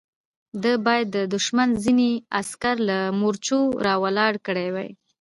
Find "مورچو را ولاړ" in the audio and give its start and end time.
3.19-4.33